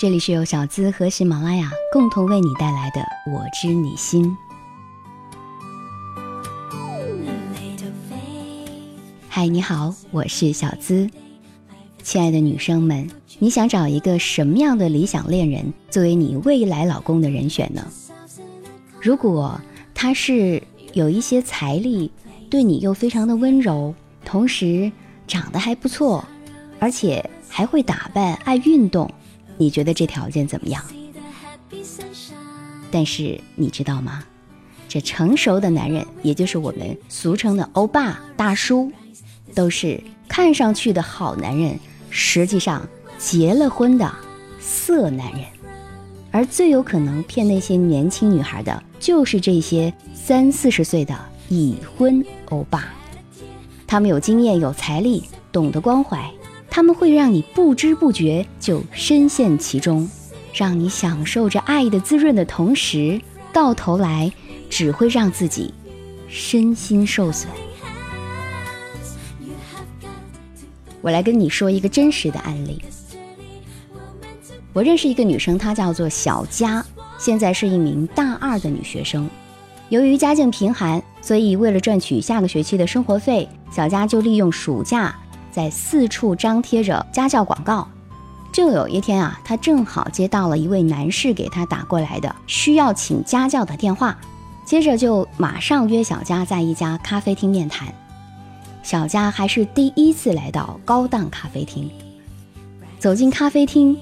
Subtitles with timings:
[0.00, 4.24] 这里是由小资和喜马拉雅共同为你带来的《我知你心》。
[9.28, 11.06] 嗨，你好，我是小资。
[12.02, 13.10] 亲爱的女生们，
[13.40, 17.86] 你想找一个什么样的理想恋人作为你未来老公的人选呢？
[19.02, 19.60] 如果
[19.92, 20.62] 他是
[20.94, 22.10] 有一些财力，
[22.48, 23.94] 对你又非常的温柔，
[24.24, 24.90] 同时
[25.26, 26.24] 长得还不错，
[26.78, 29.12] 而且还会打扮、爱运动，
[29.60, 30.82] 你觉得这条件怎么样？
[32.90, 34.24] 但是你知道吗？
[34.88, 38.90] 这成熟的男人，也就是我们俗称的欧巴、大叔。
[39.52, 41.78] 都是看上去的好男人，
[42.08, 44.10] 实际上结了婚的
[44.60, 45.42] 色男人，
[46.30, 51.18] 而最有可能骗那些年轻女孩的，就是这些三四十岁的
[51.48, 52.94] 已婚欧巴。
[53.88, 56.30] 他们有经验、有财力，懂得关怀，
[56.70, 60.08] 他们会让你不知不觉就深陷其中，
[60.54, 63.20] 让你享受着爱的滋润的同时，
[63.52, 64.32] 到头来
[64.70, 65.74] 只会让自己
[66.28, 67.50] 身心受损。
[71.02, 72.80] 我来跟你说一个真实的案例。
[74.72, 76.84] 我认识一个女生，她叫做小佳，
[77.18, 79.28] 现在是一名大二的女学生。
[79.88, 85.12] 由于家境贫寒，所以为了赚取下个学期的生活费，小佳就利用暑假
[85.50, 87.86] 在四处张贴着家教广告。
[88.52, 94.18] 就有一天啊，他正好接到了一位男士给他打过来的需要请家教的电话，
[94.64, 97.86] 接着就马上约小佳在一家咖啡厅面谈。
[98.82, 101.88] 小佳还是第一次来到高档咖啡厅。
[102.98, 103.96] 走进咖啡厅，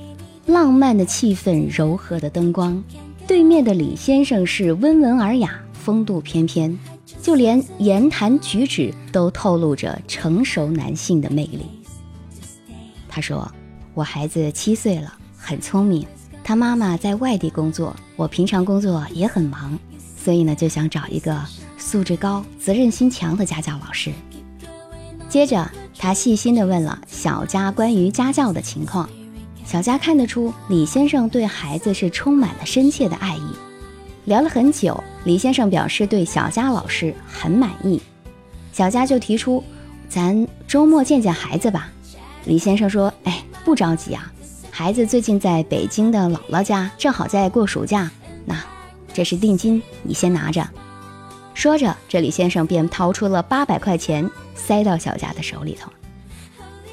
[0.46, 2.82] 浪漫的气氛，柔和的灯光，
[3.26, 6.76] 对面的李先生是温文尔雅，风度翩翩，
[7.22, 11.66] 就连言谈举止都透露着成熟男性的魅力。
[13.08, 13.50] 他说
[13.94, 16.06] ：“我孩子七岁了，很聪明，
[16.44, 19.78] 他妈妈在外地工作，我平常工作也很忙，
[20.16, 21.38] 所以呢，就想找一个
[21.76, 24.12] 素质高、责任心强的家教老师。”
[25.28, 29.08] 接着，他细心地问了小佳关于家教的情况。
[29.64, 33.42] 小佳看得出李先生对孩子是充满了深切的爱意。
[34.24, 38.00] 聊了很久，李先生表示对小佳老师很满意。
[38.72, 39.62] 小佳就提出
[40.08, 41.90] ：“咱周末见见孩子吧。”
[42.46, 44.32] 李先生说：“哎，不着急啊，
[44.70, 48.10] 孩子最近在北京的姥姥家，正好在过暑假。
[48.46, 48.56] 那
[49.12, 50.66] 这是定金，你先拿着。”
[51.52, 55.90] 说着，这李先生便掏出了八百块钱，塞到小佳的手里头。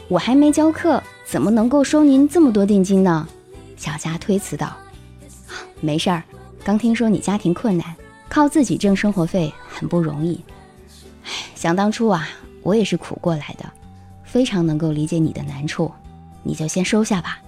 [0.08, 3.28] 我还没教课，怎么能够收您这么多定金呢？
[3.78, 4.76] 小佳推辞道
[5.80, 6.24] ：“没事儿，
[6.64, 7.96] 刚听说你家庭困难，
[8.36, 10.44] 靠自己挣生活费很不容易。
[11.24, 12.28] 唉，想当初啊，
[12.64, 13.64] 我也是苦过来的，
[14.26, 15.90] 非常能够理解你的难处，
[16.44, 17.40] 你就先收下吧。”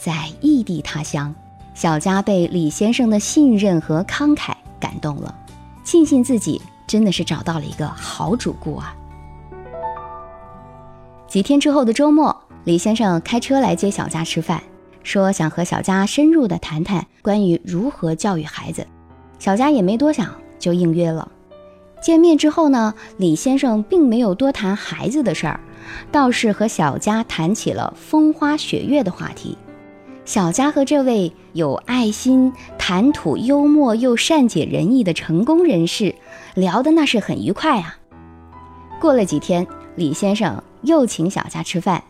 [0.00, 1.32] 在异地他乡，
[1.74, 5.32] 小佳被李先生的信任和慷慨感动了。
[5.84, 8.96] 庆幸自己真的是找到了一个好主顾啊！
[11.28, 14.60] 几天之后的周末，李先生开车来接小佳吃饭，
[15.04, 18.84] 说想和小佳深入的谈谈关于如何教育孩子。
[19.38, 21.30] 小佳也没多想就应约了。
[22.02, 25.60] 见面之后呢，李先生并没有多谈孩子的事儿，
[26.12, 29.56] 倒是和小佳谈起了风花雪月的话题。
[30.24, 36.14] 小佳和这位有爱心、谈吐幽默又善解人意的成功人士
[36.54, 37.96] 聊的那是很愉快啊。
[39.00, 42.02] 过了几天，李先生又请小佳吃饭，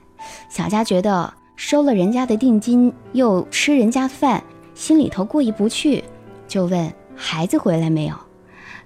[0.49, 4.43] 小佳觉得收了人家的定金又吃人家饭，
[4.75, 6.03] 心里头过意不去，
[6.49, 8.15] 就问孩子回来没有。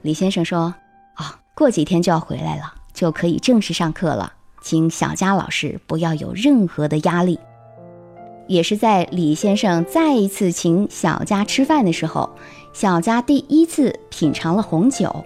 [0.02, 0.74] 李先生说
[1.18, 1.24] ：“哦，
[1.54, 4.32] 过几天就要回来了，就可以正式上课了，
[4.62, 7.38] 请小佳老师不要有任何的压力。”
[8.48, 12.30] 也是在李先生再一次请小佳吃饭的时候，
[12.72, 15.24] 小佳第一次品尝了红酒。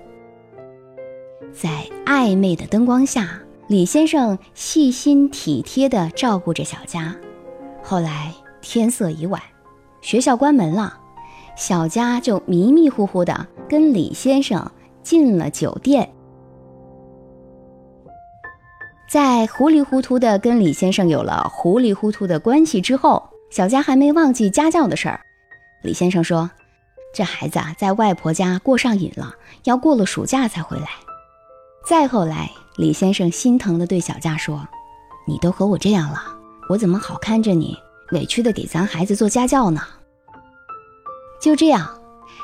[1.51, 7.17] 在暧昧的灯光下，李先生细心体贴地照顾着小佳。
[7.83, 9.41] 后来天色已晚，
[10.03, 10.99] 学校关门了，
[11.57, 14.71] 小佳就迷迷糊糊的跟李先生
[15.03, 16.11] 进了酒店。
[19.09, 25.21] 在糊里糊涂的跟李先生有了糊里糊涂的关系之后，小佳还没忘记家教的事儿。
[25.83, 26.51] 李先生说
[27.15, 29.33] ：“这孩子啊，在外婆家过上瘾了，
[29.65, 30.89] 要过了暑假才回来。”
[31.87, 34.67] 再后来，李先生心疼的对小佳说
[35.29, 36.21] ：“你都和我这样了，
[36.69, 37.77] 我怎么好看着你
[38.11, 39.81] 委屈的给咱孩子做家教呢？”
[41.45, 41.87] 就这样，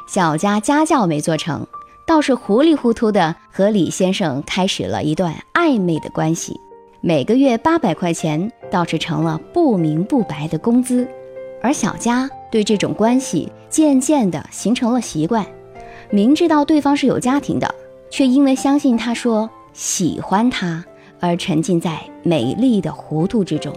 [0.06, 1.66] 小佳家教没做成。
[2.06, 6.60] 倒是糊里糊涂的和李先生开始了一段暧昧的关系，
[7.00, 11.08] 每个月八百块钱倒是成了不明不白的工资。
[11.62, 15.46] 而小佳对这种关系渐渐的形成了习惯，
[16.10, 17.74] 明知道对方是有家庭的，
[18.10, 20.84] 却因为相信他说喜欢他
[21.20, 23.74] 而沉浸在美丽的糊涂之中。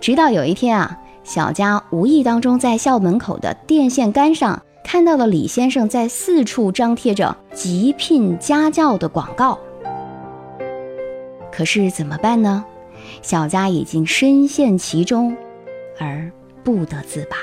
[0.00, 0.98] 直到有一天啊，
[1.32, 9.56] 小佳无意当中在校门口的电线杆上看到了李先生在四处张贴着急聘家教的广告。
[11.52, 12.64] 可是怎么办呢？
[13.22, 15.36] 小佳已经深陷其中，
[16.00, 16.28] 而
[16.64, 17.36] 不得自拔。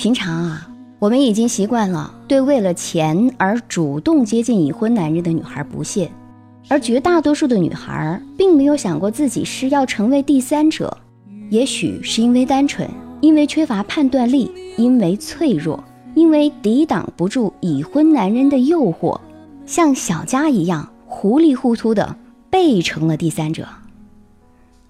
[0.00, 0.66] 平常啊，
[0.98, 6.10] 我们已经习惯了对为了钱而主动接近已婚男人的女孩不屑，
[6.68, 10.96] 而绝大多数的女孩并没有想过自己是要成为第三者。
[11.50, 12.88] 也许是因为单纯，
[13.20, 19.20] 因为缺乏判断力，因为脆弱，因为抵挡不住已婚男人的诱惑，
[19.66, 22.16] 像小佳一样糊里糊涂的
[22.48, 23.68] 被成了第三者。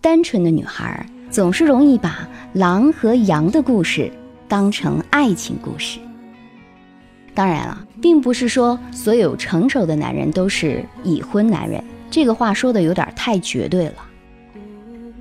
[0.01, 4.09] 单纯的女孩总是容易把狼和羊的故事。
[4.51, 6.01] 当成爱情故事。
[7.33, 13.95] 当然了，并不是说所有成熟的男人都是已婚男人，这个话说的有点太绝对了。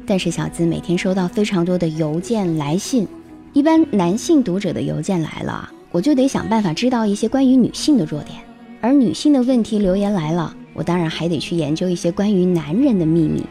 [0.07, 3.07] 但是小资每天收到非常多的邮件来信，
[3.53, 8.39] 一般男性读者的邮件来了，我就得想办法知道一些关于女性的弱点；
[8.81, 13.45] 而女性的问题留言来了，我当然还得去研究一些关于男人的秘密。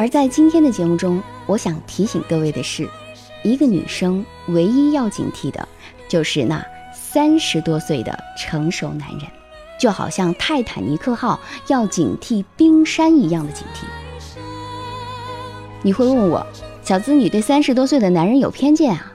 [0.00, 2.88] 而在今天的节目中，我想提醒各位的是，
[3.42, 5.68] 一个女生唯一要警惕的，
[6.08, 6.64] 就是那
[6.94, 9.20] 三十多岁的成熟男人，
[9.78, 13.84] 就好像泰坦尼克号要警惕冰山一样的警惕。
[15.82, 16.46] 你会问我，
[16.82, 19.12] 小资，女对三十多岁的男人有偏见啊？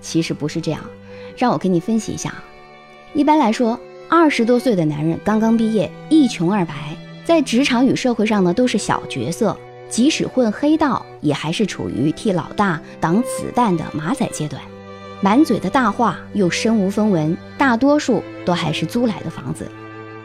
[0.00, 0.80] 其实不是这样，
[1.36, 2.44] 让我给你分析一下啊。
[3.12, 3.76] 一般来说，
[4.08, 9.58] 二十多岁的男人刚刚毕业，一穷二白，在职场与社会上呢都是小角色。
[9.88, 14.62] 即使混黑道，也还是处于替老大挡子弹的马仔阶段，
[15.20, 19.66] 满嘴的大话又身无分文，大多数都还是租来的房子。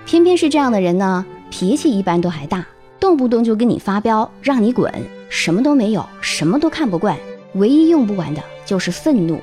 [0.06, 2.66] 偏偏是这样的人呢，脾气一般都还大，
[3.00, 4.92] 动不动就跟你发飙，让你滚，
[5.30, 7.18] 什么都没有，什么都看不惯，
[7.54, 9.40] 唯一用不完的就是愤怒。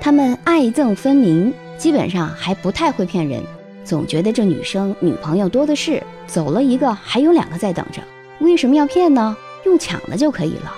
[0.00, 3.42] 他们爱憎分明，基本上还不太会骗人，
[3.82, 8.02] 总觉得这女生女朋友多的是，走了一个还有两个在等着。
[8.42, 9.36] 为什么要骗呢？
[9.64, 10.74] 用抢的就可以了。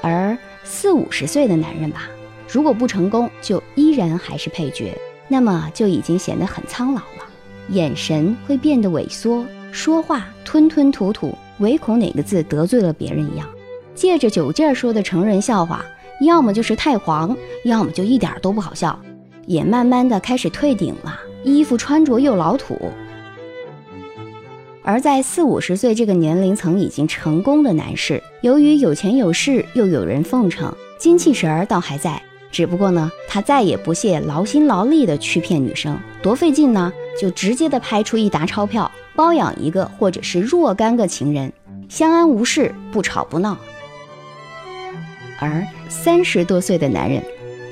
[0.00, 2.08] 而四五十岁的男人吧，
[2.48, 4.96] 如果不成功，就依然还是配角，
[5.28, 7.26] 那么就已经显得很苍老了，
[7.68, 13.46] 眼神会变得萎缩，说话吞吞吐吐，唯恐哪个字得罪了别人一样。
[13.94, 15.84] 借着酒劲儿说的成人笑话，
[16.22, 18.98] 要么就是太黄，要么就一点都不好笑，
[19.46, 22.78] 也慢慢的开始退顶了，衣服穿着又老土。
[24.86, 32.22] 而在四五十岁这个年龄层已经成功的男士，由于有钱有势，又有人奉承，精气神儿倒还在。
[32.52, 41.52] 只不过呢，他再也不屑劳心劳力的去骗女生，多费劲呢，就直接的拍出一沓钞票，包养一个或者是若干个情人，
[41.88, 43.58] 相安无事，不吵不闹。
[45.40, 47.20] 而三十多岁的男人，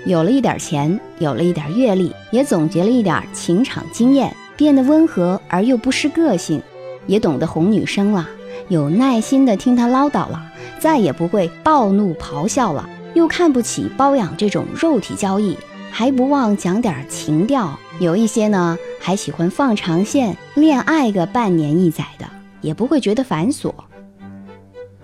[0.04, 6.60] 有了一点钱，有了一点阅历，也总结了一点情场经验，变得温和而又不失个性。
[7.06, 8.28] 也懂得哄女生了，
[8.68, 10.42] 有耐心的听她唠叨了，
[10.78, 15.56] 再也不会暴怒咆哮了，又看不起包养这种肉体交易，
[15.90, 17.78] 还不忘讲点情调。
[18.00, 22.26] 有一些呢，还喜欢放长线，恋爱个半年一载的，
[22.60, 23.72] 也不会觉得繁琐。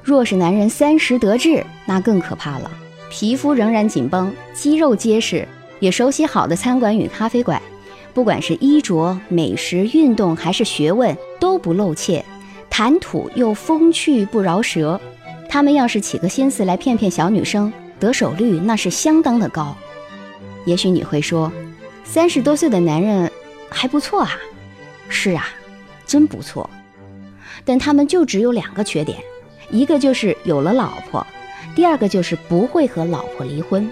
[0.03, 2.71] 若是男人三十得志，那更可怕了，
[3.11, 5.47] 皮肤仍然紧绷，肌肉结实，
[5.79, 7.61] 也熟悉好的餐馆与咖啡馆。
[8.21, 12.23] 不管是衣着、美食、运动还是学问，都不露怯，
[12.69, 15.01] 谈吐又风趣不饶舌。
[15.49, 19.75] 他们要是起个心思来骗骗小女生，得手率那是相当的高。
[20.67, 21.51] 也许你会说，
[22.05, 23.33] 三十多岁的男人
[23.71, 24.33] 还不错啊。
[25.09, 25.49] 是啊，
[26.05, 26.69] 真不错。
[27.65, 29.17] 但他们就只有两个缺点，
[29.71, 31.27] 一个就是有了老婆，
[31.75, 33.91] 第二个就是不会和老婆离婚。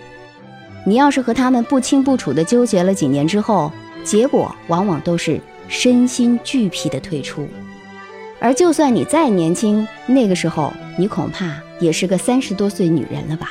[0.85, 3.73] 你要是和他们不清不楚的纠结了几年之后，
[4.05, 7.49] 结果往往都是身心俱疲的退出。
[8.41, 13.51] 而就算你再年轻，那个时候你恐怕也是个三十多岁女人了吧？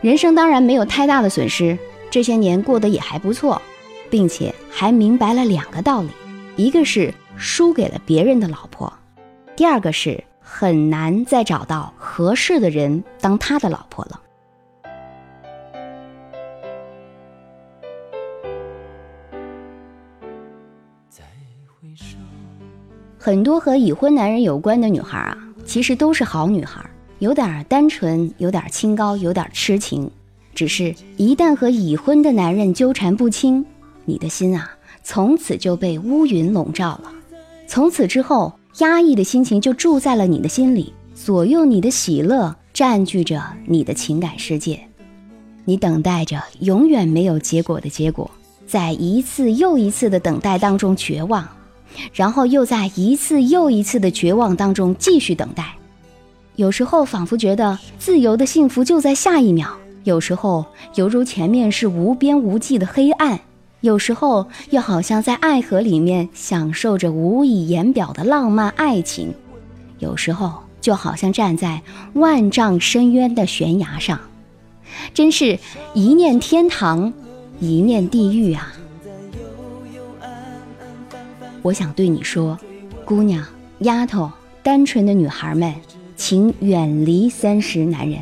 [0.00, 1.78] 人生当然没有太大的损失，
[2.10, 3.62] 这些年过得也还不错，
[4.10, 6.08] 并且还明白了两个道理：
[6.56, 8.92] 一个是输给了别人的老婆，
[9.54, 14.20] 第二个是很难再找到合适的人当他的老婆了。
[23.24, 26.84] 很多和已婚男人有关的女孩啊，其实都是好女孩，
[27.20, 30.10] 有点单纯，有点清高，有点痴情。
[30.56, 33.64] 只是，一旦和已婚的男人纠缠不清，
[34.06, 34.68] 你的心啊，
[35.04, 37.12] 从此就被乌云笼罩了。
[37.68, 44.80] 从此之后，压抑的心情就住在了你的心里，左右你的喜乐，占据着你的情感世界。
[45.64, 48.28] 你等待着永远没有结果的结果，
[48.66, 51.48] 在一次又一次的等待当中绝望。
[52.12, 55.74] 然后又在一次又一次的绝望当中继续等待，
[56.56, 59.68] 有时候仿佛觉得自由的幸福就在下一秒，
[60.04, 63.38] 有时候犹如前面是无边无际的黑暗，
[63.80, 69.32] 有时候又好像在爱河里面享受着无以言表的浪漫爱情，
[69.98, 71.80] 有时候就好像站在
[72.14, 74.20] 万丈深渊的悬崖上，
[75.14, 75.58] 真是
[75.94, 77.12] 一念天堂，
[77.60, 78.72] 一念地狱啊！
[81.62, 82.58] 我想对你说，
[83.04, 83.44] 姑娘、
[83.78, 84.30] 丫头、
[84.62, 85.72] 单纯的女孩们，
[86.16, 88.20] 请远离三十男人，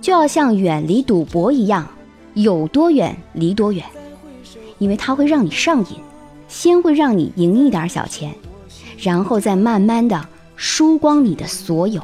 [0.00, 1.88] 就要像远离赌博一样，
[2.34, 3.84] 有多远离多远，
[4.78, 5.96] 因为它会让你上瘾，
[6.48, 8.34] 先会让你赢一点小钱，
[8.98, 12.02] 然后再慢慢的输光你的所有。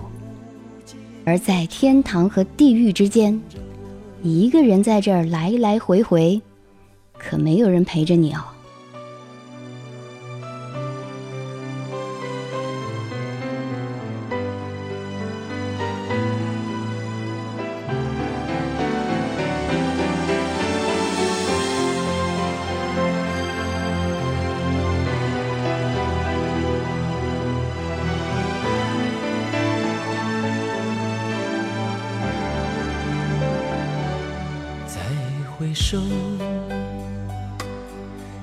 [1.25, 3.40] 而在天堂和地狱之间，
[4.23, 6.40] 一个人在这儿来来回回，
[7.18, 8.40] 可没有人陪着你哦。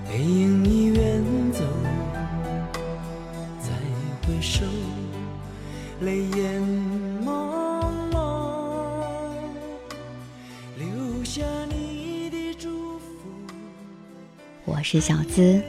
[0.08, 1.60] 背影已远走，
[3.60, 3.70] 再
[4.26, 4.66] 回首，
[6.02, 6.62] 泪眼
[7.24, 8.18] 朦胧，
[10.80, 13.06] 留下你的祝福。
[14.64, 15.62] 我是小资，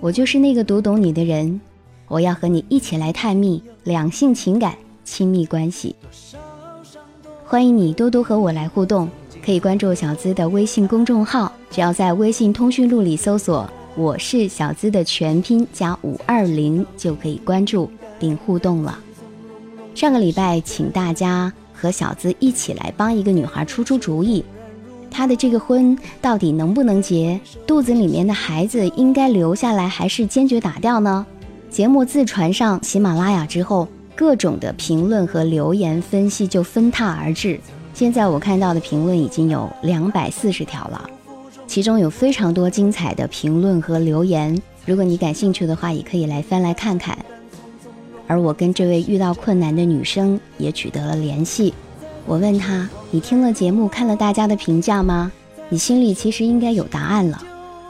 [0.00, 1.60] 我就是那个读懂你的人，
[2.06, 5.96] 我要和你一起来探秘两性情感、亲密关系。
[7.44, 9.08] 欢迎你多多和我来互动。
[9.44, 18.98] 可以关注小资的微信公众号，只要在微信通讯录里搜索“我是小资”的全拼加五二零，就可以关注并互动了。
[19.94, 24.42] 上个礼拜，请大家和小资一起来帮一个女孩出出主意，
[25.10, 27.38] 她的这个婚到底能不能结？
[27.66, 31.26] 肚子里面的孩子应该留下来还是坚决打掉呢？
[31.68, 33.86] 节目自传上喜马拉雅之后，
[34.16, 37.60] 各种的评论和留言分析就纷沓而至。
[37.94, 41.08] 现在我看到的评论已经有两百四十条了，
[41.64, 44.60] 其中有非常多精彩的评论和留言。
[44.84, 47.16] 如果你感兴趣的话，也可以来翻来看看。
[48.26, 51.72] 而我跟这位遇到困难的女生也取得了联系，
[52.26, 55.30] 我问她：“你听了节目，看了大家的评价吗？
[55.68, 57.40] 你心里其实应该有答案了。”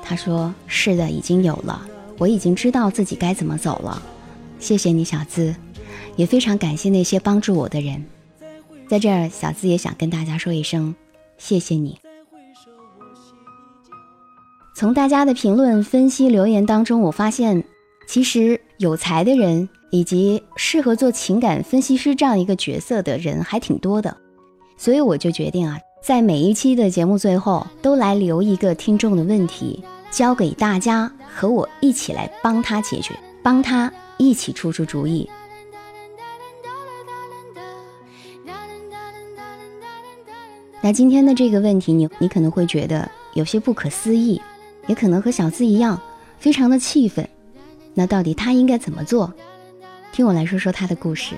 [0.04, 1.80] 她说：“是的，已经有了，
[2.18, 4.02] 我已经知道自己该怎么走了。”
[4.60, 5.54] 谢谢你，小资，
[6.14, 8.04] 也非常感谢那些帮助我的人。
[8.88, 10.94] 在这儿，小资也想跟大家说一声，
[11.38, 11.98] 谢谢你。
[14.76, 17.64] 从大家的评论、分析、留言当中，我发现，
[18.08, 24.16] 其实有才的人以及适合做情感分析师这样一个角色的人还挺多的，
[24.76, 35.30] 所以我就决定啊，在每一期的节目最后，都来留一个听众的问题，交给大家和我一起来帮他解决，帮他一起出出主意。
[40.84, 44.38] 那今天的这个问题，你你可能会觉得有些不可思议，
[44.86, 45.98] 也可能和小资一样，
[46.38, 47.26] 非常的气愤。
[47.94, 49.32] 那到底他应该怎么做？
[50.12, 51.36] 听我来说说他的故事。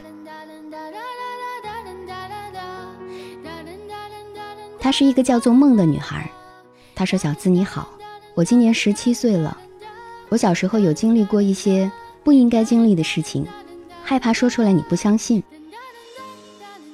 [4.81, 6.29] 她是一个叫做梦的女孩。
[6.93, 7.89] 她说：“小资你好，
[8.35, 9.57] 我今年十七岁了。
[10.29, 11.89] 我小时候有经历过一些
[12.25, 13.47] 不应该经历的事情，
[14.03, 15.41] 害怕说出来你不相信。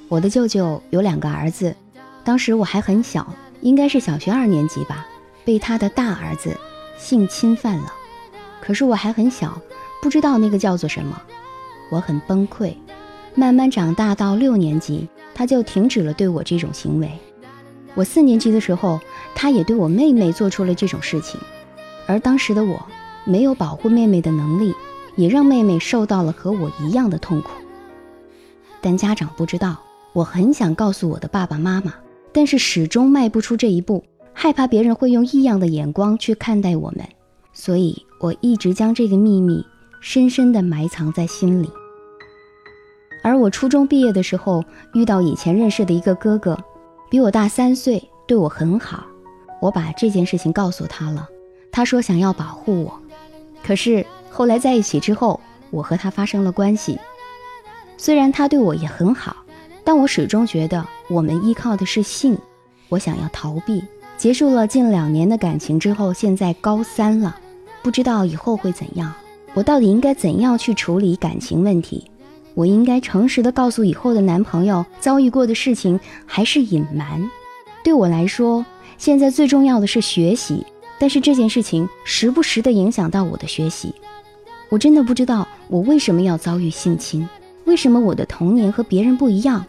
[0.07, 1.75] 我的舅舅有两个儿子。”
[2.23, 3.27] 当时我还很小，
[3.61, 5.05] 应该是小学二年级吧，
[5.43, 6.55] 被他的大儿子
[6.97, 7.93] 性侵犯了。
[8.61, 9.61] 可是我还很小，
[10.01, 11.21] 不知道那个叫做什么，
[11.91, 12.73] 我很崩溃。
[13.35, 17.11] 慢慢长大到六年级，他就停止了对我这种行为。
[17.95, 18.99] 我四年级的时候，
[19.35, 21.39] 他也对我妹妹做出了这种事情，
[22.07, 22.81] 而当时的我
[23.23, 24.73] 没有保护妹妹的能力，
[25.15, 27.49] 也让妹妹受到了和我一样的痛苦。
[28.81, 29.77] 但家长不知道，
[30.13, 31.93] 我很想告诉我的爸爸妈妈，
[32.33, 37.07] 但是始终迈不出这一步，害怕别人会用异样的眼光去看待我们，
[37.53, 39.63] 所以我一直将这个秘密
[40.01, 41.69] 深深地埋藏在心里。
[43.23, 44.63] 而我初中毕业的时候，
[44.93, 46.57] 遇到以前认识的一个哥哥，
[47.09, 49.05] 比我大三岁，对我很好。
[49.61, 51.29] 我把这件事情告诉他了，
[51.71, 52.99] 他说想要保护我。
[53.63, 56.99] 可是后来在一起之后，我和他发生了关系。
[57.95, 59.37] 虽然他对我也很好，
[59.83, 62.37] 但我始终觉得我们依靠的是性。
[62.89, 63.83] 我想要逃避。
[64.15, 67.35] 结束了近两年的感情之后，现在高三了，
[67.81, 69.13] 不知道以后会怎样。
[69.53, 72.09] 我到底应该怎样去处理感情问题？
[72.53, 77.27] 我应该诚实的告诉以后的男朋友遭遇过的事情，还是隐瞒？
[77.83, 78.63] 对我来说，
[78.97, 80.65] 现在最重要的是学习，
[80.99, 83.93] 但是这件事情时不时的影响到我的学习。
[84.69, 87.27] 我真的不知道我为什么要遭遇性侵，
[87.65, 89.65] 为什么我的童年和别人不一样，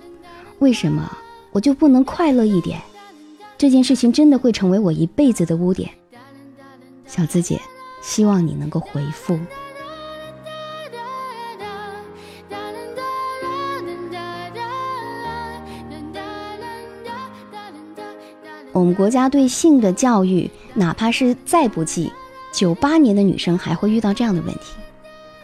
[0.58, 1.10] 为什么
[1.52, 2.80] 我就不能快乐一点？
[3.56, 5.88] 这件事情真的会成为我一辈子的污点。
[7.06, 7.60] 小资姐，
[8.02, 9.38] 希望你能够回复。
[18.72, 22.12] 我们国家对性的教育，哪怕是再不济，
[22.52, 24.74] 九八年的女生还会遇到这样的问题。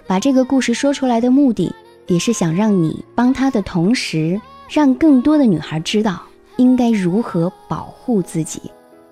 [0.04, 1.72] 把这个故事说出来的目的，
[2.10, 6.20] 也是想让你帮她的同时，让更多的女孩知道
[6.56, 8.60] 应该如何保护自己，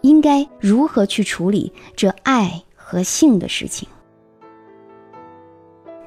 [0.00, 3.88] 应该如何去处理这爱和性的事情。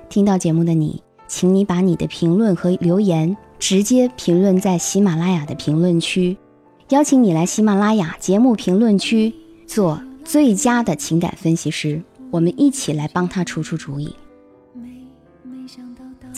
[0.09, 6.35] 听到节目的你，请你把你的评论和留言直接评论在喜马拉雅的评论区。
[6.89, 9.33] 邀请你来喜马拉雅节目评论区
[9.65, 14.13] 做最佳的情感分析师，我们一起来帮他出出主意。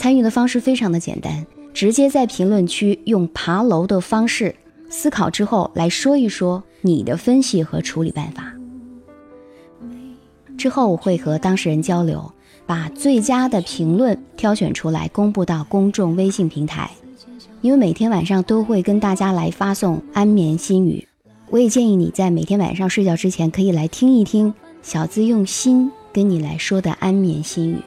[0.04, 4.54] 参与的方式非常的简单，直接在评论区用爬楼的方式
[4.90, 8.52] 思考之后来说一说你的分析和处理办法。
[10.58, 12.30] 之后我会和当事人交流，
[12.66, 16.90] 把最佳的评论挑选出来公布到公众微信平台。
[17.62, 21.08] 因为每天晚上都会跟大家来发送安眠心语，
[21.48, 27.78] 我也建议你在每天晚上睡觉之前可以来听一听小资用心跟你来说的安眠心语，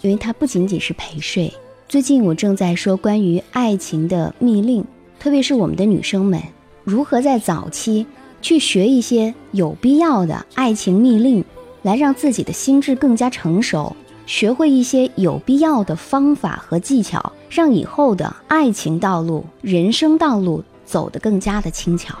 [0.00, 1.52] 因为它不仅仅是陪睡。
[1.88, 4.84] 最近我正在说关于爱情的密令，
[5.18, 6.42] 特别是我们的女生们
[6.84, 8.06] 如何在早期
[8.42, 11.44] 去学一些有必要的爱情密令，
[11.82, 13.96] 来让自己的心智更加成熟。
[14.26, 22.14] 学会一些有必要的方法和技巧，让以后的爱情道路、人生道路走得更加的轻巧。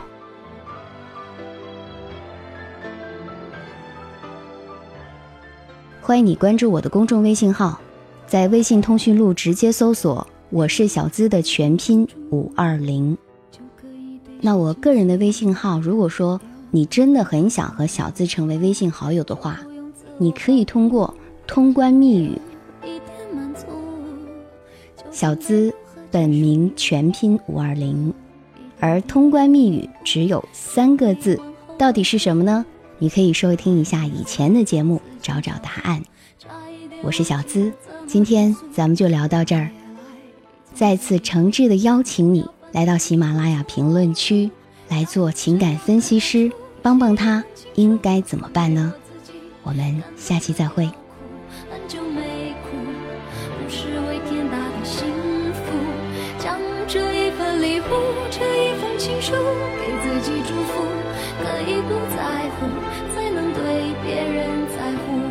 [6.08, 7.78] 欢迎你关注我的公众微信号，
[8.26, 13.14] 在微信通讯录直接搜索“我是小资”的全拼五二零。
[14.40, 16.40] 那我个人的微信号，如果说
[16.70, 19.60] 你真的很想和小资成为微信好友的话，
[20.16, 21.14] 你可以通过。
[21.46, 22.40] 通关密语，
[25.10, 25.70] 小资
[26.10, 28.14] 本名全拼五二零，
[28.80, 31.38] 而通关密语只有三个字，
[31.76, 32.64] 到底是什么呢？
[33.00, 36.02] 你可以收听一下以前的节目，找找答案。
[37.02, 37.72] 我是小资，
[38.08, 39.70] 今天咱们就聊到这儿。
[40.74, 44.50] 再次诚挚的邀请你来到喜马拉雅评论区
[44.88, 46.50] 来做情感分析师，
[46.82, 47.44] 帮帮他
[47.76, 48.92] 应该怎么办呢？
[49.62, 50.90] 我们下期再会。
[59.78, 60.82] 给自己祝福，
[61.38, 62.66] 可以不在乎
[63.14, 65.27] 才能对别人在乎。